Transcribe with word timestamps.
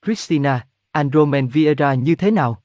Christina, 0.05 0.67
Andromen 0.91 1.47
Vieira 1.47 1.93
như 1.93 2.15
thế 2.15 2.31
nào? 2.31 2.63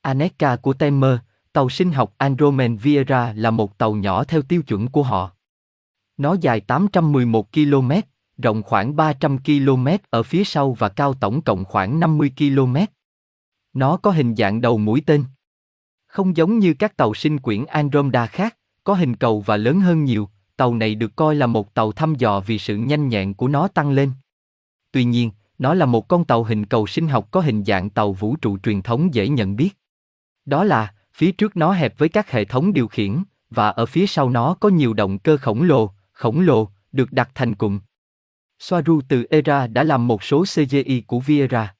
Aneka 0.00 0.56
của 0.56 0.72
Temer, 0.72 1.18
tàu 1.52 1.68
sinh 1.68 1.92
học 1.92 2.14
Andromen 2.18 2.76
Vieira 2.76 3.32
là 3.36 3.50
một 3.50 3.78
tàu 3.78 3.94
nhỏ 3.94 4.24
theo 4.24 4.42
tiêu 4.42 4.62
chuẩn 4.62 4.88
của 4.88 5.02
họ. 5.02 5.30
Nó 6.16 6.36
dài 6.40 6.60
811 6.60 7.52
km, 7.52 7.90
rộng 8.38 8.62
khoảng 8.62 8.96
300 8.96 9.38
km 9.38 9.88
ở 10.10 10.22
phía 10.22 10.44
sau 10.44 10.72
và 10.72 10.88
cao 10.88 11.14
tổng 11.14 11.42
cộng 11.42 11.64
khoảng 11.64 12.00
50 12.00 12.32
km. 12.38 12.76
Nó 13.74 13.96
có 13.96 14.10
hình 14.10 14.36
dạng 14.36 14.60
đầu 14.60 14.78
mũi 14.78 15.02
tên. 15.06 15.24
Không 16.06 16.36
giống 16.36 16.58
như 16.58 16.74
các 16.74 16.96
tàu 16.96 17.14
sinh 17.14 17.38
quyển 17.38 17.64
Andromeda 17.64 18.26
khác, 18.26 18.56
có 18.84 18.94
hình 18.94 19.16
cầu 19.16 19.40
và 19.40 19.56
lớn 19.56 19.80
hơn 19.80 20.04
nhiều, 20.04 20.28
tàu 20.56 20.74
này 20.74 20.94
được 20.94 21.16
coi 21.16 21.34
là 21.34 21.46
một 21.46 21.74
tàu 21.74 21.92
thăm 21.92 22.14
dò 22.14 22.40
vì 22.40 22.58
sự 22.58 22.76
nhanh 22.76 23.08
nhẹn 23.08 23.34
của 23.34 23.48
nó 23.48 23.68
tăng 23.68 23.90
lên. 23.90 24.12
Tuy 24.92 25.04
nhiên, 25.04 25.30
nó 25.58 25.74
là 25.74 25.86
một 25.86 26.08
con 26.08 26.24
tàu 26.24 26.44
hình 26.44 26.66
cầu 26.66 26.86
sinh 26.86 27.08
học 27.08 27.28
có 27.30 27.40
hình 27.40 27.64
dạng 27.64 27.90
tàu 27.90 28.12
vũ 28.12 28.36
trụ 28.36 28.58
truyền 28.58 28.82
thống 28.82 29.14
dễ 29.14 29.28
nhận 29.28 29.56
biết. 29.56 29.70
Đó 30.44 30.64
là, 30.64 30.94
phía 31.14 31.32
trước 31.32 31.56
nó 31.56 31.72
hẹp 31.72 31.98
với 31.98 32.08
các 32.08 32.30
hệ 32.30 32.44
thống 32.44 32.72
điều 32.72 32.88
khiển, 32.88 33.22
và 33.50 33.68
ở 33.68 33.86
phía 33.86 34.06
sau 34.06 34.30
nó 34.30 34.54
có 34.54 34.68
nhiều 34.68 34.94
động 34.94 35.18
cơ 35.18 35.36
khổng 35.36 35.62
lồ, 35.62 35.90
khổng 36.12 36.40
lồ, 36.40 36.68
được 36.92 37.12
đặt 37.12 37.30
thành 37.34 37.54
cụm. 37.54 37.80
Soaru 38.58 39.00
từ 39.08 39.24
ERA 39.30 39.66
đã 39.66 39.82
làm 39.82 40.06
một 40.06 40.22
số 40.22 40.44
CGI 40.44 41.00
của 41.06 41.20
Viera. 41.20 41.74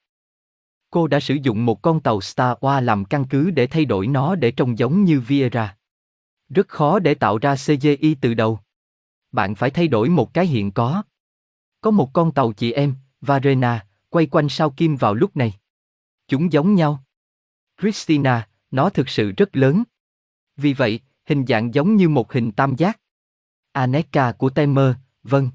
Cô 0.93 1.07
đã 1.07 1.21
sử 1.21 1.35
dụng 1.35 1.67
một 1.67 1.83
con 1.83 2.01
tàu 2.01 2.21
Star 2.21 2.59
Wars 2.59 2.81
làm 2.81 3.05
căn 3.05 3.25
cứ 3.31 3.51
để 3.51 3.67
thay 3.67 3.85
đổi 3.85 4.07
nó 4.07 4.35
để 4.35 4.51
trông 4.51 4.79
giống 4.79 5.05
như 5.05 5.21
Viera. 5.21 5.77
Rất 6.49 6.69
khó 6.69 6.99
để 6.99 7.15
tạo 7.15 7.39
ra 7.39 7.55
CGI 7.55 8.17
từ 8.21 8.35
đầu. 8.35 8.59
Bạn 9.33 9.55
phải 9.55 9.71
thay 9.71 9.89
đổi 9.89 10.09
một 10.09 10.35
cái 10.35 10.47
hiện 10.47 10.73
có. 10.73 11.03
Có 11.81 11.91
một 11.91 12.11
con 12.13 12.33
tàu 12.33 12.53
chị 12.53 12.73
em, 12.73 12.95
Varena, 13.21 13.87
quay 14.09 14.27
quanh 14.27 14.49
sao 14.49 14.71
kim 14.71 14.97
vào 14.97 15.15
lúc 15.15 15.37
này. 15.37 15.55
Chúng 16.29 16.53
giống 16.53 16.75
nhau. 16.75 17.05
Christina, 17.81 18.49
nó 18.71 18.91
thực 18.91 19.09
sự 19.09 19.33
rất 19.37 19.57
lớn. 19.57 19.83
Vì 20.57 20.73
vậy, 20.73 21.01
hình 21.25 21.47
dạng 21.47 21.75
giống 21.75 21.97
như 21.97 22.09
một 22.09 22.33
hình 22.33 22.53
tam 22.53 22.77
giác. 22.77 23.01
Aneka 23.73 24.33
của 24.33 24.51
Temer, 24.51 24.95
vâng. 25.23 25.51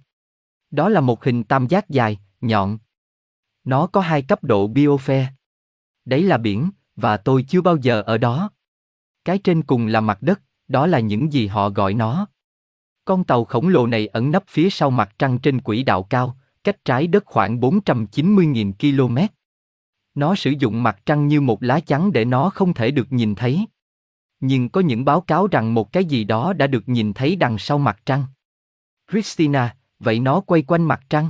Đó 0.71 0.89
là 0.89 1.01
một 1.01 1.23
hình 1.23 1.43
tam 1.43 1.67
giác 1.67 1.89
dài, 1.89 2.19
nhọn. 2.41 2.77
Nó 3.67 3.87
có 3.87 4.01
hai 4.01 4.21
cấp 4.21 4.43
độ 4.43 4.67
biosphere. 4.67 5.27
Đấy 6.05 6.23
là 6.23 6.37
biển, 6.37 6.69
và 6.95 7.17
tôi 7.17 7.45
chưa 7.47 7.61
bao 7.61 7.77
giờ 7.77 8.01
ở 8.01 8.17
đó. 8.17 8.51
Cái 9.25 9.37
trên 9.37 9.63
cùng 9.63 9.87
là 9.87 10.01
mặt 10.01 10.17
đất, 10.21 10.41
đó 10.67 10.87
là 10.87 10.99
những 10.99 11.33
gì 11.33 11.47
họ 11.47 11.69
gọi 11.69 11.93
nó. 11.93 12.27
Con 13.05 13.23
tàu 13.23 13.45
khổng 13.45 13.67
lồ 13.67 13.87
này 13.87 14.07
ẩn 14.07 14.31
nấp 14.31 14.43
phía 14.47 14.69
sau 14.69 14.89
mặt 14.89 15.15
trăng 15.19 15.39
trên 15.39 15.61
quỹ 15.61 15.83
đạo 15.83 16.03
cao, 16.03 16.37
cách 16.63 16.85
trái 16.85 17.07
đất 17.07 17.25
khoảng 17.25 17.59
490.000 17.59 18.73
km. 18.73 19.17
Nó 20.15 20.35
sử 20.35 20.53
dụng 20.59 20.83
mặt 20.83 20.99
trăng 21.05 21.27
như 21.27 21.41
một 21.41 21.63
lá 21.63 21.79
chắn 21.79 22.11
để 22.11 22.25
nó 22.25 22.49
không 22.49 22.73
thể 22.73 22.91
được 22.91 23.11
nhìn 23.11 23.35
thấy. 23.35 23.65
Nhưng 24.39 24.69
có 24.69 24.81
những 24.81 25.05
báo 25.05 25.21
cáo 25.21 25.47
rằng 25.47 25.73
một 25.73 25.91
cái 25.91 26.05
gì 26.05 26.23
đó 26.23 26.53
đã 26.53 26.67
được 26.67 26.89
nhìn 26.89 27.13
thấy 27.13 27.35
đằng 27.35 27.57
sau 27.57 27.77
mặt 27.77 28.01
trăng. 28.05 28.23
Christina, 29.11 29.75
vậy 29.99 30.19
nó 30.19 30.39
quay 30.39 30.61
quanh 30.61 30.83
mặt 30.83 31.01
trăng. 31.09 31.29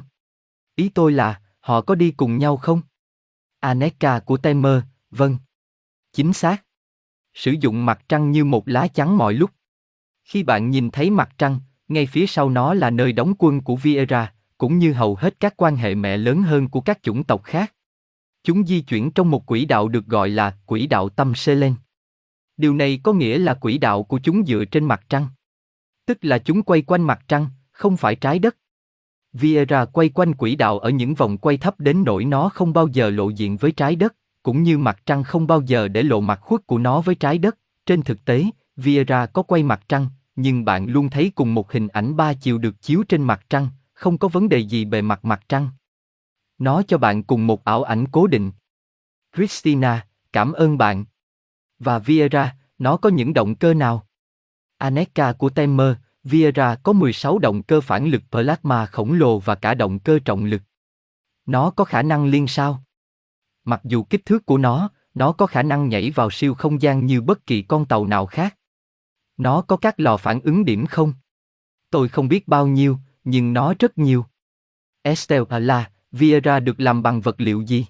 Ý 0.75 0.89
tôi 0.89 1.11
là, 1.11 1.41
họ 1.67 1.81
có 1.81 1.95
đi 1.95 2.11
cùng 2.11 2.37
nhau 2.37 2.57
không? 2.57 2.81
Aneka 3.59 4.19
của 4.19 4.37
Temer, 4.37 4.83
vâng. 5.11 5.37
Chính 6.13 6.33
xác. 6.33 6.63
Sử 7.33 7.51
dụng 7.51 7.85
mặt 7.85 8.01
trăng 8.09 8.31
như 8.31 8.45
một 8.45 8.67
lá 8.67 8.87
chắn 8.87 9.17
mọi 9.17 9.33
lúc. 9.33 9.51
Khi 10.23 10.43
bạn 10.43 10.69
nhìn 10.69 10.91
thấy 10.91 11.09
mặt 11.09 11.29
trăng, 11.37 11.59
ngay 11.87 12.05
phía 12.05 12.27
sau 12.27 12.49
nó 12.49 12.73
là 12.73 12.89
nơi 12.89 13.13
đóng 13.13 13.33
quân 13.37 13.61
của 13.61 13.75
Viera, 13.75 14.33
cũng 14.57 14.77
như 14.77 14.93
hầu 14.93 15.15
hết 15.15 15.39
các 15.39 15.53
quan 15.57 15.75
hệ 15.75 15.95
mẹ 15.95 16.17
lớn 16.17 16.43
hơn 16.43 16.69
của 16.69 16.81
các 16.81 17.03
chủng 17.03 17.23
tộc 17.23 17.43
khác. 17.43 17.73
Chúng 18.43 18.67
di 18.67 18.81
chuyển 18.81 19.11
trong 19.11 19.31
một 19.31 19.45
quỹ 19.45 19.65
đạo 19.65 19.87
được 19.87 20.05
gọi 20.05 20.29
là 20.29 20.57
quỹ 20.65 20.87
đạo 20.87 21.09
tâm 21.09 21.35
Selen. 21.35 21.75
Điều 22.57 22.73
này 22.73 22.99
có 23.03 23.13
nghĩa 23.13 23.37
là 23.37 23.53
quỹ 23.53 23.77
đạo 23.77 24.03
của 24.03 24.19
chúng 24.23 24.45
dựa 24.45 24.65
trên 24.65 24.85
mặt 24.85 25.01
trăng. 25.09 25.27
Tức 26.05 26.17
là 26.21 26.37
chúng 26.37 26.63
quay 26.63 26.81
quanh 26.81 27.01
mặt 27.01 27.19
trăng, 27.27 27.47
không 27.71 27.97
phải 27.97 28.15
trái 28.15 28.39
đất. 28.39 28.57
Vieira 29.39 29.85
quay 29.85 30.09
quanh 30.09 30.33
quỹ 30.33 30.55
đạo 30.55 30.79
ở 30.79 30.89
những 30.89 31.13
vòng 31.13 31.37
quay 31.37 31.57
thấp 31.57 31.79
đến 31.79 32.03
nỗi 32.03 32.25
nó 32.25 32.49
không 32.49 32.73
bao 32.73 32.87
giờ 32.87 33.09
lộ 33.09 33.29
diện 33.29 33.57
với 33.57 33.71
trái 33.71 33.95
đất, 33.95 34.15
cũng 34.43 34.63
như 34.63 34.77
mặt 34.77 35.01
trăng 35.05 35.23
không 35.23 35.47
bao 35.47 35.61
giờ 35.61 35.87
để 35.87 36.03
lộ 36.03 36.21
mặt 36.21 36.39
khuất 36.41 36.67
của 36.67 36.77
nó 36.77 37.01
với 37.01 37.15
trái 37.15 37.37
đất. 37.37 37.57
Trên 37.85 38.01
thực 38.01 38.25
tế, 38.25 38.45
Vieira 38.75 39.25
có 39.25 39.43
quay 39.43 39.63
mặt 39.63 39.81
trăng, 39.89 40.07
nhưng 40.35 40.65
bạn 40.65 40.85
luôn 40.85 41.09
thấy 41.09 41.31
cùng 41.35 41.53
một 41.53 41.71
hình 41.71 41.87
ảnh 41.87 42.15
ba 42.15 42.33
chiều 42.33 42.57
được 42.57 42.81
chiếu 42.81 43.03
trên 43.09 43.23
mặt 43.23 43.45
trăng, 43.49 43.69
không 43.93 44.17
có 44.17 44.27
vấn 44.27 44.49
đề 44.49 44.59
gì 44.59 44.85
bề 44.85 45.01
mặt 45.01 45.25
mặt 45.25 45.41
trăng. 45.49 45.69
Nó 46.57 46.81
cho 46.87 46.97
bạn 46.97 47.23
cùng 47.23 47.47
một 47.47 47.63
ảo 47.63 47.83
ảnh 47.83 48.05
cố 48.11 48.27
định. 48.27 48.51
Christina, 49.35 50.05
cảm 50.33 50.53
ơn 50.53 50.77
bạn. 50.77 51.05
Và 51.79 51.99
Vieira, 51.99 52.55
nó 52.77 52.97
có 52.97 53.09
những 53.09 53.33
động 53.33 53.55
cơ 53.55 53.73
nào? 53.73 54.07
Aneka 54.77 55.33
của 55.33 55.49
Temer, 55.49 55.95
Viera 56.29 56.75
có 56.75 56.93
16 56.93 57.39
động 57.39 57.63
cơ 57.63 57.81
phản 57.81 58.07
lực 58.07 58.21
plasma 58.31 58.85
khổng 58.85 59.13
lồ 59.13 59.39
và 59.39 59.55
cả 59.55 59.73
động 59.73 59.99
cơ 59.99 60.19
trọng 60.25 60.45
lực. 60.45 60.61
Nó 61.45 61.69
có 61.69 61.83
khả 61.83 62.01
năng 62.01 62.25
liên 62.25 62.47
sao? 62.47 62.83
Mặc 63.63 63.81
dù 63.83 64.03
kích 64.03 64.25
thước 64.25 64.45
của 64.45 64.57
nó, 64.57 64.89
nó 65.13 65.31
có 65.31 65.45
khả 65.45 65.63
năng 65.63 65.89
nhảy 65.89 66.11
vào 66.11 66.31
siêu 66.31 66.53
không 66.53 66.81
gian 66.81 67.05
như 67.05 67.21
bất 67.21 67.45
kỳ 67.45 67.61
con 67.61 67.85
tàu 67.85 68.05
nào 68.05 68.25
khác. 68.25 68.57
Nó 69.37 69.61
có 69.61 69.77
các 69.77 69.99
lò 69.99 70.17
phản 70.17 70.39
ứng 70.41 70.65
điểm 70.65 70.85
không? 70.85 71.13
Tôi 71.89 72.09
không 72.09 72.27
biết 72.27 72.47
bao 72.47 72.67
nhiêu, 72.67 72.97
nhưng 73.23 73.53
nó 73.53 73.73
rất 73.79 73.97
nhiều. 73.97 74.25
Estelle 75.01 75.59
là, 75.59 75.91
Viera 76.11 76.59
được 76.59 76.79
làm 76.79 77.03
bằng 77.03 77.21
vật 77.21 77.41
liệu 77.41 77.61
gì? 77.61 77.85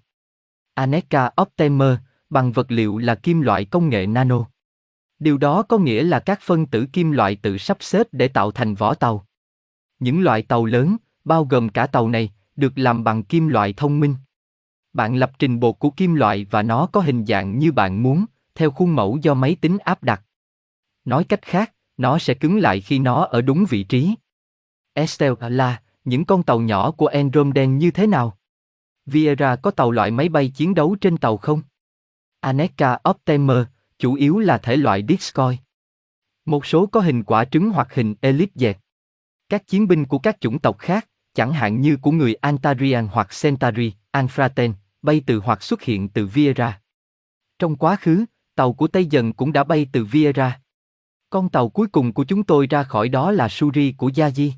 Aneka 0.74 1.32
Optimer, 1.42 1.98
bằng 2.30 2.52
vật 2.52 2.72
liệu 2.72 2.98
là 2.98 3.16
kim 3.16 3.42
loại 3.42 3.66
công 3.66 3.90
nghệ 3.90 4.08
nano. 4.08 4.46
Điều 5.20 5.38
đó 5.38 5.64
có 5.64 5.78
nghĩa 5.78 6.04
là 6.04 6.20
các 6.20 6.40
phân 6.42 6.66
tử 6.66 6.86
kim 6.94 7.12
loại 7.12 7.36
tự 7.36 7.58
sắp 7.58 7.78
xếp 7.80 8.08
để 8.12 8.28
tạo 8.28 8.52
thành 8.52 8.76
vỏ 8.76 8.94
tàu. 8.94 9.26
Những 10.00 10.22
loại 10.22 10.42
tàu 10.42 10.66
lớn, 10.66 10.98
bao 11.26 11.46
gồm 11.46 11.70
cả 11.70 11.88
tàu 11.88 12.10
này, 12.10 12.32
được 12.56 12.74
làm 12.76 13.04
bằng 13.04 13.24
kim 13.24 13.48
loại 13.48 13.74
thông 13.74 14.00
minh. 14.00 14.16
Bạn 14.94 15.16
lập 15.16 15.32
trình 15.40 15.60
bột 15.60 15.80
của 15.80 15.90
kim 15.90 16.16
loại 16.16 16.46
và 16.50 16.64
nó 16.64 16.86
có 16.86 17.02
hình 17.02 17.26
dạng 17.26 17.60
như 17.60 17.72
bạn 17.72 18.04
muốn, 18.04 18.26
theo 18.56 18.72
khuôn 18.72 18.96
mẫu 18.96 19.18
do 19.22 19.34
máy 19.34 19.58
tính 19.62 19.78
áp 19.78 20.04
đặt. 20.04 20.24
Nói 21.06 21.24
cách 21.24 21.42
khác, 21.42 21.74
nó 21.98 22.20
sẽ 22.20 22.34
cứng 22.34 22.58
lại 22.58 22.82
khi 22.82 23.00
nó 23.00 23.24
ở 23.24 23.42
đúng 23.42 23.66
vị 23.70 23.84
trí. 23.84 24.16
Estelle 24.94 25.50
là, 25.50 25.82
những 26.06 26.26
con 26.26 26.44
tàu 26.44 26.60
nhỏ 26.60 26.92
của 26.92 27.08
Andromeda 27.08 27.66
như 27.66 27.92
thế 27.92 28.08
nào? 28.08 28.38
Viera 29.06 29.56
có 29.56 29.72
tàu 29.72 29.92
loại 29.92 30.12
máy 30.12 30.30
bay 30.30 30.50
chiến 30.50 30.76
đấu 30.76 30.96
trên 31.02 31.18
tàu 31.18 31.38
không? 31.38 31.62
Aneka 32.40 33.00
Optimer, 33.10 33.58
chủ 34.00 34.14
yếu 34.14 34.40
là 34.40 34.58
thể 34.58 34.76
loại 34.76 35.06
Discoid. 35.10 35.60
Một 36.46 36.66
số 36.66 36.86
có 36.86 37.00
hình 37.00 37.24
quả 37.24 37.46
trứng 37.46 37.70
hoặc 37.70 37.94
hình 37.94 38.16
elip 38.22 38.50
dẹt. 38.56 38.78
Các 39.50 39.68
chiến 39.68 39.88
binh 39.88 40.06
của 40.06 40.20
các 40.20 40.42
chủng 40.42 40.60
tộc 40.60 40.78
khác, 40.80 41.08
chẳng 41.34 41.54
hạn 41.54 41.82
như 41.82 41.98
của 42.02 42.12
người 42.12 42.36
Antarian 42.36 43.08
hoặc 43.08 43.30
Centauri, 43.42 43.94
Anfraten, 44.12 44.74
bay 45.02 45.22
từ 45.26 45.40
hoặc 45.40 45.64
xuất 45.64 45.82
hiện 45.82 46.10
từ 46.10 46.28
Viera. 46.28 46.82
Trong 47.60 47.76
quá 47.76 47.96
khứ, 47.96 48.26
tàu 48.56 48.74
của 48.74 48.88
Tây 48.88 49.06
Dần 49.06 49.34
cũng 49.34 49.54
đã 49.54 49.64
bay 49.64 49.88
từ 49.92 50.06
Viera. 50.06 50.62
Con 51.30 51.50
tàu 51.50 51.70
cuối 51.70 51.88
cùng 51.88 52.14
của 52.14 52.24
chúng 52.24 52.44
tôi 52.44 52.68
ra 52.68 52.84
khỏi 52.84 53.10
đó 53.10 53.32
là 53.32 53.50
Suri 53.50 53.94
của 53.98 54.10
Yaji. 54.10 54.52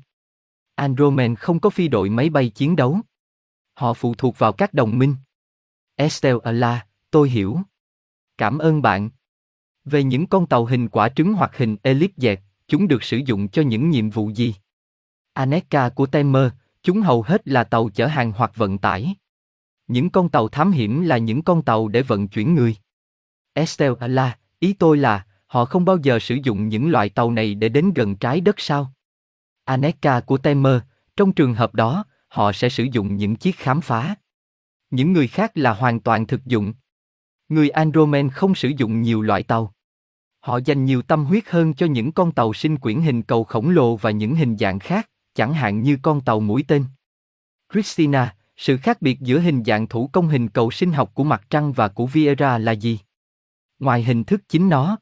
Andromen 0.74 1.36
không 1.36 1.60
có 1.60 1.70
phi 1.70 1.88
đội 1.88 2.10
máy 2.10 2.30
bay 2.30 2.48
chiến 2.48 2.76
đấu. 2.76 3.00
Họ 3.74 3.94
phụ 3.94 4.14
thuộc 4.14 4.38
vào 4.38 4.52
các 4.52 4.74
đồng 4.74 4.98
minh. 4.98 5.16
Estelle 5.96 6.52
là, 6.52 6.86
tôi 7.10 7.30
hiểu. 7.30 7.58
Cảm 8.38 8.58
ơn 8.58 8.82
bạn. 8.82 9.10
Về 9.90 10.02
những 10.02 10.26
con 10.26 10.46
tàu 10.46 10.64
hình 10.64 10.88
quả 10.88 11.08
trứng 11.08 11.32
hoặc 11.32 11.56
hình 11.56 11.76
elip 11.82 12.10
dẹt, 12.16 12.40
chúng 12.68 12.88
được 12.88 13.02
sử 13.02 13.16
dụng 13.16 13.48
cho 13.48 13.62
những 13.62 13.90
nhiệm 13.90 14.10
vụ 14.10 14.30
gì? 14.30 14.54
Aneka 15.32 15.88
của 15.88 16.06
Temer, 16.06 16.52
chúng 16.82 17.00
hầu 17.00 17.22
hết 17.22 17.48
là 17.48 17.64
tàu 17.64 17.88
chở 17.88 18.06
hàng 18.06 18.32
hoặc 18.36 18.52
vận 18.56 18.78
tải. 18.78 19.14
Những 19.86 20.10
con 20.10 20.28
tàu 20.28 20.48
thám 20.48 20.72
hiểm 20.72 21.02
là 21.02 21.18
những 21.18 21.42
con 21.42 21.62
tàu 21.62 21.88
để 21.88 22.02
vận 22.02 22.28
chuyển 22.28 22.54
người. 22.54 22.76
Estelle 23.52 24.08
là, 24.08 24.38
ý 24.58 24.72
tôi 24.72 24.96
là, 24.96 25.26
họ 25.46 25.64
không 25.64 25.84
bao 25.84 25.96
giờ 26.02 26.18
sử 26.18 26.34
dụng 26.34 26.68
những 26.68 26.90
loại 26.90 27.08
tàu 27.08 27.30
này 27.30 27.54
để 27.54 27.68
đến 27.68 27.92
gần 27.94 28.16
trái 28.16 28.40
đất 28.40 28.60
sao? 28.60 28.92
Aneka 29.64 30.20
của 30.20 30.38
Temer, 30.38 30.80
trong 31.16 31.32
trường 31.32 31.54
hợp 31.54 31.74
đó, 31.74 32.04
họ 32.28 32.52
sẽ 32.52 32.68
sử 32.68 32.86
dụng 32.92 33.16
những 33.16 33.36
chiếc 33.36 33.56
khám 33.56 33.80
phá. 33.80 34.14
Những 34.90 35.12
người 35.12 35.28
khác 35.28 35.52
là 35.54 35.72
hoàn 35.72 36.00
toàn 36.00 36.26
thực 36.26 36.46
dụng. 36.46 36.72
Người 37.48 37.70
Andromen 37.70 38.30
không 38.30 38.54
sử 38.54 38.68
dụng 38.76 39.02
nhiều 39.02 39.22
loại 39.22 39.42
tàu. 39.42 39.72
Họ 40.40 40.60
dành 40.64 40.84
nhiều 40.84 41.02
tâm 41.02 41.24
huyết 41.24 41.44
hơn 41.48 41.74
cho 41.74 41.86
những 41.86 42.12
con 42.12 42.32
tàu 42.32 42.52
sinh 42.52 42.78
quyển 42.78 43.00
hình 43.00 43.22
cầu 43.22 43.44
khổng 43.44 43.70
lồ 43.70 43.96
và 43.96 44.10
những 44.10 44.34
hình 44.34 44.56
dạng 44.56 44.78
khác, 44.78 45.10
chẳng 45.34 45.54
hạn 45.54 45.82
như 45.82 45.98
con 46.02 46.20
tàu 46.20 46.40
mũi 46.40 46.64
tên. 46.68 46.84
Christina, 47.72 48.34
Sự 48.60 48.76
khác 48.76 49.02
biệt 49.02 49.20
giữa 49.20 49.38
hình 49.38 49.64
dạng 49.64 49.86
thủ 49.86 50.10
công 50.12 50.28
hình 50.28 50.48
cầu 50.48 50.70
sinh 50.70 50.92
học 50.92 51.10
của 51.14 51.24
mặt 51.24 51.42
trăng 51.50 51.72
và 51.72 51.88
của 51.88 52.06
Viera 52.06 52.58
là 52.58 52.72
gì? 52.72 52.98
Ngoài 53.78 54.02
hình 54.02 54.24
thức 54.24 54.42
chính 54.48 54.68
nó, 54.68 54.98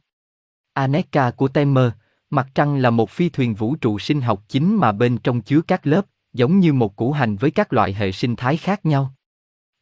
Aneka 0.73 1.31
của 1.31 1.49
Temer, 1.49 1.93
mặt 2.31 2.49
trăng 2.55 2.76
là 2.76 2.90
một 2.90 3.11
phi 3.11 3.29
thuyền 3.29 3.55
vũ 3.55 3.76
trụ 3.76 3.99
sinh 3.99 4.20
học 4.20 4.43
chính 4.49 4.76
mà 4.76 4.93
bên 4.93 5.19
trong 5.19 5.40
chứa 5.40 5.61
các 5.61 5.87
lớp, 5.87 6.06
giống 6.32 6.61
như 6.61 6.73
một 6.73 6.96
củ 6.96 7.12
hành 7.12 7.37
với 7.37 7.50
các 7.50 7.73
loại 7.73 7.94
hệ 7.94 8.12
sinh 8.12 8.37
thái 8.37 8.56
khác 8.56 8.87
nhau. 8.87 9.14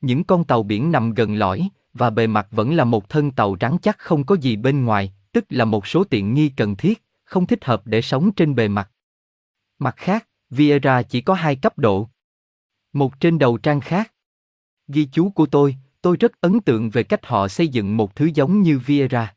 Những 0.01 0.25
con 0.25 0.45
tàu 0.45 0.63
biển 0.63 0.93
nằm 0.93 1.15
gần 1.15 1.35
lõi, 1.35 1.69
và 1.95 2.11
bề 2.11 2.27
mặt 2.27 2.47
vẫn 2.51 2.75
là 2.75 2.85
một 2.85 3.09
thân 3.09 3.31
tàu 3.31 3.57
rắn 3.61 3.79
chắc 3.83 3.99
không 3.99 4.25
có 4.25 4.35
gì 4.35 4.57
bên 4.57 4.85
ngoài, 4.85 5.13
tức 5.37 5.45
là 5.49 5.65
một 5.65 5.87
số 5.87 6.05
tiện 6.05 6.35
nghi 6.35 6.49
cần 6.57 6.77
thiết, 6.77 7.05
không 7.25 7.47
thích 7.47 7.65
hợp 7.65 7.83
để 7.85 8.03
sống 8.03 8.33
trên 8.33 8.55
bề 8.55 8.69
mặt. 8.69 8.91
Mặt 9.79 9.95
khác, 9.97 10.29
Viera 10.51 11.03
chỉ 11.03 11.21
có 11.21 11.35
hai 11.35 11.57
cấp 11.57 11.79
độ. 11.79 12.09
Một 12.93 13.21
trên 13.21 13.39
đầu 13.39 13.59
trang 13.59 13.81
khác. 13.81 14.13
Ghi 14.89 15.09
chú 15.13 15.31
của 15.31 15.47
tôi, 15.47 15.77
tôi 16.03 16.17
rất 16.17 16.41
ấn 16.41 16.61
tượng 16.61 16.91
về 16.91 17.03
cách 17.03 17.27
họ 17.27 17.49
xây 17.49 17.69
dựng 17.69 17.97
một 17.97 18.17
thứ 18.17 18.31
giống 18.35 18.63
như 18.63 18.79
Viera. 18.79 19.37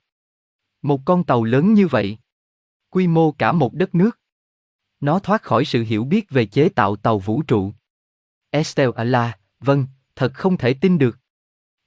Một 0.82 1.02
con 1.06 1.24
tàu 1.24 1.44
lớn 1.44 1.74
như 1.74 1.88
vậy. 1.88 2.18
Quy 2.90 3.08
mô 3.08 3.32
cả 3.32 3.52
một 3.52 3.74
đất 3.74 3.96
nước. 3.96 4.20
Nó 5.00 5.20
thoát 5.20 5.44
khỏi 5.44 5.66
sự 5.66 5.84
hiểu 5.84 6.04
biết 6.04 6.30
về 6.30 6.46
chế 6.46 6.70
tạo 6.70 6.96
tàu 6.96 7.20
vũ 7.20 7.42
trụ. 7.42 7.74
Estelle 8.50 8.94
Ala, 8.96 9.38
vâng, 9.60 9.86
thật 10.16 10.34
không 10.34 10.58
thể 10.58 10.74
tin 10.74 10.98
được. 10.98 11.18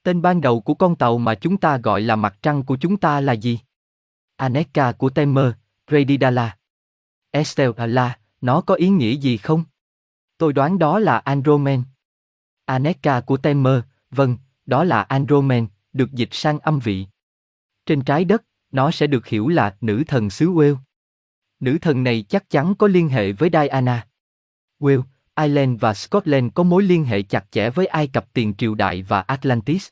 Tên 0.03 0.23
ban 0.23 0.41
đầu 0.41 0.61
của 0.61 0.75
con 0.75 0.97
tàu 0.97 1.19
mà 1.19 1.35
chúng 1.35 1.57
ta 1.57 1.77
gọi 1.77 2.01
là 2.01 2.17
mặt 2.17 2.39
trăng 2.43 2.63
của 2.63 2.77
chúng 2.77 2.97
ta 2.97 3.21
là 3.21 3.33
gì? 3.33 3.59
Aneka 4.37 4.93
của 4.93 5.11
Temer, 5.11 5.53
Redidala. 5.91 6.57
Estelala, 7.31 8.19
nó 8.41 8.61
có 8.61 8.75
ý 8.75 8.89
nghĩa 8.89 9.13
gì 9.13 9.37
không? 9.37 9.65
Tôi 10.39 10.53
đoán 10.53 10.79
đó 10.79 10.99
là 10.99 11.19
Andromen. 11.19 11.83
Aneka 12.65 13.21
của 13.21 13.37
Temer, 13.37 13.81
vâng, 14.11 14.37
đó 14.67 14.85
là 14.85 15.03
Andromen, 15.03 15.67
được 15.93 16.13
dịch 16.13 16.29
sang 16.33 16.59
âm 16.59 16.79
vị. 16.79 17.07
Trên 17.87 18.05
trái 18.05 18.25
đất, 18.25 18.45
nó 18.73 18.91
sẽ 18.91 19.07
được 19.07 19.27
hiểu 19.27 19.49
là 19.49 19.77
nữ 19.81 20.03
thần 20.07 20.31
xứ 20.31 20.51
Wales. 20.51 20.77
Nữ 21.61 21.79
thần 21.81 22.05
này 22.05 22.25
chắc 22.29 22.51
chắn 22.51 22.75
có 22.75 22.87
liên 22.87 23.09
hệ 23.09 23.33
với 23.33 23.51
Diana. 23.53 24.07
Wales, 24.81 25.03
Ireland 25.37 25.81
và 25.81 25.95
Scotland 25.95 26.53
có 26.55 26.63
mối 26.63 26.83
liên 26.83 27.05
hệ 27.05 27.23
chặt 27.23 27.45
chẽ 27.51 27.71
với 27.71 27.87
Ai 27.87 28.07
Cập 28.07 28.33
tiền 28.33 28.55
triều 28.59 28.75
đại 28.75 29.03
và 29.03 29.21
Atlantis. 29.21 29.89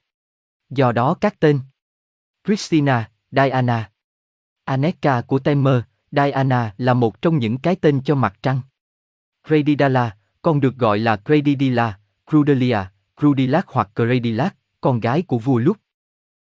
Do 0.71 0.93
đó 0.93 1.15
các 1.15 1.41
tên 1.41 1.61
Christina, 2.45 3.11
Diana, 3.31 3.90
Aneka 4.71 5.21
của 5.21 5.39
Temer, 5.39 5.83
Diana 6.13 6.75
là 6.79 6.95
một 6.95 7.23
trong 7.23 7.39
những 7.39 7.59
cái 7.59 7.77
tên 7.77 8.01
cho 8.05 8.15
mặt 8.15 8.39
trăng. 8.43 8.61
Credidala, 9.47 10.17
còn 10.43 10.61
được 10.61 10.77
gọi 10.77 10.99
là 10.99 11.17
Credidilla, 11.17 11.99
Crudelia, 12.31 12.79
Crudilac 13.21 13.69
hoặc 13.69 13.91
Credilac, 13.97 14.57
con 14.81 15.01
gái 15.01 15.23
của 15.23 15.39
vua 15.39 15.59
Lúc. 15.59 15.77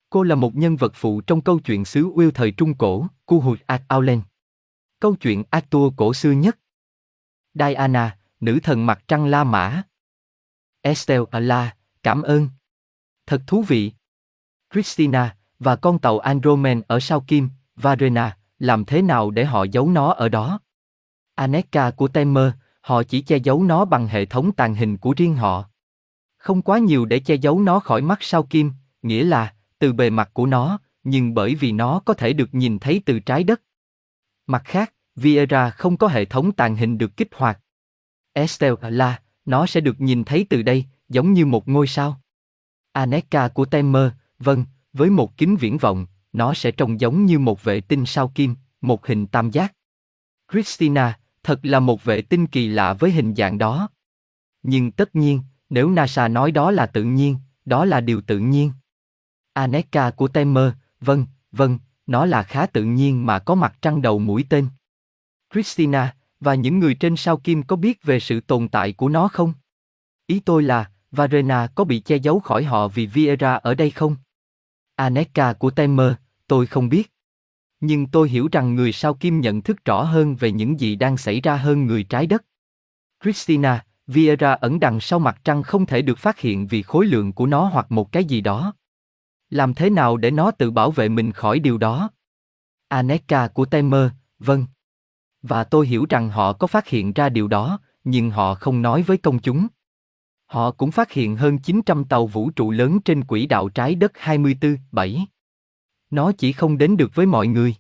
Cô 0.10 0.24
là 0.24 0.36
một 0.36 0.56
nhân 0.56 0.76
vật 0.76 0.92
phụ 0.96 1.22
trong 1.22 1.42
câu 1.42 1.60
chuyện 1.60 1.86
xứ 1.86 2.10
Will 2.10 2.32
thời 2.32 2.52
Trung 2.52 2.78
Cổ, 2.78 3.08
Cuhut 3.26 3.60
Ad 3.66 3.82
Aulen. 3.88 4.22
Câu 5.00 5.16
chuyện 5.16 5.44
Arthur 5.50 5.94
cổ 5.98 6.14
xưa 6.14 6.32
nhất. 6.32 6.60
Diana, 7.54 8.18
nữ 8.40 8.60
thần 8.64 8.86
mặt 8.86 9.04
trăng 9.08 9.26
La 9.26 9.44
Mã. 9.44 9.84
Estelle 10.82 11.26
à 11.32 11.40
Ala, 11.40 11.76
cảm 12.04 12.22
ơn. 12.22 12.50
Thật 13.28 13.42
thú 13.48 13.64
vị. 13.68 13.92
Christina, 14.74 15.36
và 15.60 15.76
con 15.76 16.00
tàu 16.00 16.20
Andromen 16.20 16.82
ở 16.88 17.00
sao 17.00 17.22
Kim, 17.22 17.50
Varena, 17.82 18.38
làm 18.60 18.86
thế 18.86 19.02
nào 19.02 19.32
để 19.32 19.46
họ 19.46 19.64
giấu 19.64 19.90
nó 19.90 20.14
ở 20.14 20.30
đó? 20.30 20.60
Aneka 21.36 21.92
của 21.92 22.08
Temer, 22.08 22.52
họ 22.82 23.04
chỉ 23.04 23.22
che 23.22 23.38
giấu 23.38 23.64
nó 23.64 23.86
bằng 23.86 24.08
hệ 24.08 24.26
thống 24.26 24.52
tàn 24.52 24.76
hình 24.76 24.98
của 24.98 25.14
riêng 25.18 25.36
họ. 25.36 25.70
Không 26.38 26.62
quá 26.62 26.78
nhiều 26.78 27.06
để 27.06 27.20
che 27.20 27.36
giấu 27.36 27.60
nó 27.60 27.80
khỏi 27.80 28.02
mắt 28.02 28.18
sao 28.22 28.44
Kim, 28.44 28.72
nghĩa 29.02 29.24
là, 29.24 29.54
từ 29.80 29.94
bề 29.94 30.10
mặt 30.10 30.30
của 30.34 30.46
nó, 30.46 30.80
nhưng 31.04 31.34
bởi 31.34 31.56
vì 31.56 31.72
nó 31.72 32.00
có 32.06 32.14
thể 32.14 32.34
được 32.34 32.50
nhìn 32.52 32.80
thấy 32.80 33.02
từ 33.06 33.20
trái 33.20 33.44
đất. 33.44 33.62
Mặt 34.48 34.62
khác, 34.66 34.94
Viera 35.16 35.70
không 35.70 35.98
có 35.98 36.08
hệ 36.08 36.26
thống 36.26 36.52
tàn 36.52 36.76
hình 36.76 36.98
được 36.98 37.18
kích 37.18 37.30
hoạt. 37.36 37.60
Estelle 38.34 38.90
là, 38.90 39.22
nó 39.46 39.66
sẽ 39.66 39.82
được 39.82 40.02
nhìn 40.02 40.24
thấy 40.24 40.46
từ 40.50 40.62
đây, 40.62 40.86
giống 41.10 41.34
như 41.34 41.46
một 41.46 41.68
ngôi 41.68 41.88
sao. 41.88 42.22
Aneka 42.92 43.48
của 43.48 43.66
Temer, 43.66 44.12
vâng, 44.40 44.66
với 44.94 45.10
một 45.10 45.38
kính 45.38 45.56
viễn 45.56 45.78
vọng, 45.78 46.06
nó 46.34 46.54
sẽ 46.54 46.72
trông 46.72 47.00
giống 47.00 47.26
như 47.26 47.40
một 47.40 47.64
vệ 47.64 47.82
tinh 47.82 48.06
sao 48.06 48.32
kim, 48.36 48.56
một 48.82 49.08
hình 49.08 49.28
tam 49.28 49.52
giác. 49.52 49.74
Christina, 50.52 51.20
thật 51.44 51.60
là 51.64 51.80
một 51.80 52.04
vệ 52.04 52.22
tinh 52.22 52.48
kỳ 52.48 52.68
lạ 52.68 52.94
với 52.94 53.12
hình 53.12 53.36
dạng 53.36 53.58
đó. 53.58 53.90
Nhưng 54.64 54.92
tất 54.92 55.16
nhiên, 55.16 55.42
nếu 55.70 55.90
NASA 55.90 56.28
nói 56.28 56.52
đó 56.52 56.72
là 56.72 56.86
tự 56.86 57.04
nhiên, 57.04 57.38
đó 57.66 57.86
là 57.86 58.02
điều 58.02 58.22
tự 58.22 58.40
nhiên. 58.40 58.72
Aneka 59.54 60.12
của 60.12 60.28
Temer, 60.28 60.74
vâng, 61.02 61.26
vâng, 61.52 61.80
nó 62.08 62.26
là 62.26 62.44
khá 62.44 62.66
tự 62.66 62.84
nhiên 62.84 63.26
mà 63.26 63.40
có 63.40 63.56
mặt 63.56 63.76
trăng 63.82 64.02
đầu 64.02 64.20
mũi 64.20 64.46
tên. 64.50 64.68
Christina, 65.54 66.16
và 66.40 66.56
những 66.56 66.80
người 66.80 66.96
trên 66.96 67.16
sao 67.16 67.38
kim 67.38 67.64
có 67.64 67.76
biết 67.76 68.04
về 68.04 68.20
sự 68.20 68.40
tồn 68.40 68.68
tại 68.68 68.94
của 68.94 69.10
nó 69.10 69.28
không? 69.28 69.54
Ý 70.28 70.40
tôi 70.40 70.64
là, 70.64 70.92
Varena 71.12 71.68
có 71.76 71.84
bị 71.84 72.00
che 72.00 72.16
giấu 72.16 72.40
khỏi 72.40 72.64
họ 72.64 72.88
vì 72.88 73.06
Viera 73.06 73.56
ở 73.56 73.76
đây 73.76 73.92
không? 73.92 74.16
Aneka 75.00 75.54
của 75.54 75.70
Temer, 75.70 76.14
tôi 76.48 76.66
không 76.66 76.90
biết. 76.90 77.14
Nhưng 77.80 78.08
tôi 78.08 78.30
hiểu 78.30 78.50
rằng 78.52 78.76
người 78.76 78.92
sao 78.92 79.14
kim 79.14 79.42
nhận 79.42 79.62
thức 79.62 79.86
rõ 79.86 80.04
hơn 80.04 80.36
về 80.36 80.52
những 80.52 80.80
gì 80.80 80.96
đang 80.96 81.18
xảy 81.18 81.42
ra 81.42 81.56
hơn 81.56 81.86
người 81.86 82.04
trái 82.04 82.28
đất. 82.28 82.46
Christina, 83.24 83.86
Vieira 84.08 84.54
ẩn 84.54 84.80
đằng 84.80 85.00
sau 85.00 85.20
mặt 85.20 85.42
trăng 85.44 85.64
không 85.64 85.86
thể 85.86 86.02
được 86.02 86.18
phát 86.18 86.40
hiện 86.40 86.68
vì 86.68 86.82
khối 86.82 87.06
lượng 87.06 87.34
của 87.34 87.46
nó 87.46 87.66
hoặc 87.66 87.92
một 87.92 88.12
cái 88.12 88.26
gì 88.26 88.42
đó. 88.42 88.74
Làm 89.50 89.74
thế 89.74 89.90
nào 89.90 90.18
để 90.18 90.32
nó 90.32 90.52
tự 90.52 90.72
bảo 90.72 90.92
vệ 90.92 91.10
mình 91.10 91.32
khỏi 91.32 91.60
điều 91.60 91.78
đó? 91.78 92.10
Aneka 92.88 93.48
của 93.48 93.66
Temer, 93.66 94.12
vâng. 94.40 94.66
Và 95.42 95.64
tôi 95.64 95.88
hiểu 95.88 96.06
rằng 96.10 96.30
họ 96.30 96.54
có 96.54 96.68
phát 96.68 96.88
hiện 96.88 97.14
ra 97.14 97.30
điều 97.30 97.48
đó, 97.48 97.80
nhưng 98.04 98.30
họ 98.30 98.56
không 98.56 98.82
nói 98.82 99.02
với 99.02 99.18
công 99.18 99.40
chúng. 99.40 99.68
Họ 100.50 100.72
cũng 100.72 100.92
phát 100.92 101.12
hiện 101.12 101.36
hơn 101.36 101.58
900 101.58 102.04
tàu 102.06 102.28
vũ 102.28 102.50
trụ 102.50 102.72
lớn 102.72 103.00
trên 103.06 103.24
quỹ 103.24 103.46
đạo 103.46 103.70
trái 103.70 103.96
đất 103.96 104.12
24-7. 104.24 105.26
Nó 106.10 106.32
chỉ 106.32 106.52
không 106.54 106.78
đến 106.78 106.98
được 106.98 107.12
với 107.16 107.26
mọi 107.26 107.48
người. 107.48 107.76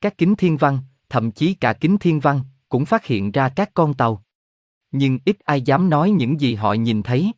Các 0.00 0.18
kính 0.18 0.36
thiên 0.36 0.56
văn, 0.56 0.78
thậm 1.08 1.32
chí 1.32 1.54
cả 1.54 1.72
kính 1.72 1.98
thiên 1.98 2.20
văn, 2.20 2.40
cũng 2.68 2.84
phát 2.84 3.04
hiện 3.04 3.32
ra 3.32 3.48
các 3.48 3.70
con 3.74 3.94
tàu. 3.94 4.24
Nhưng 4.90 5.18
ít 5.24 5.40
ai 5.40 5.62
dám 5.62 5.90
nói 5.90 6.10
những 6.10 6.40
gì 6.40 6.54
họ 6.54 6.72
nhìn 6.72 7.02
thấy. 7.02 7.32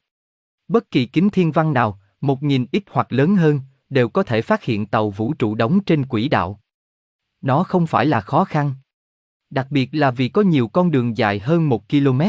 Bất 0.68 0.90
kỳ 0.90 1.06
kính 1.06 1.30
thiên 1.30 1.52
văn 1.52 1.72
nào, 1.72 2.00
một 2.20 2.42
nghìn 2.42 2.66
ít 2.72 2.82
hoặc 2.90 3.12
lớn 3.12 3.36
hơn, 3.36 3.60
đều 3.88 4.08
có 4.08 4.22
thể 4.22 4.42
phát 4.42 4.64
hiện 4.64 4.86
tàu 4.86 5.10
vũ 5.10 5.34
trụ 5.34 5.54
đóng 5.54 5.80
trên 5.86 6.06
quỹ 6.06 6.28
đạo. 6.28 6.60
Nó 7.40 7.62
không 7.62 7.86
phải 7.86 8.06
là 8.06 8.20
khó 8.20 8.44
khăn. 8.44 8.74
Đặc 9.50 9.66
biệt 9.70 9.88
là 9.92 10.10
vì 10.10 10.28
có 10.28 10.42
nhiều 10.42 10.68
con 10.68 10.90
đường 10.90 11.16
dài 11.16 11.38
hơn 11.38 11.68
một 11.68 11.88
km. 11.88 12.20